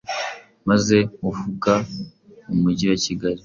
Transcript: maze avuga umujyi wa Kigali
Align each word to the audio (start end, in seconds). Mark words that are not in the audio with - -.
maze 0.69 0.97
avuga 1.29 1.73
umujyi 2.53 2.85
wa 2.91 2.97
Kigali 3.03 3.39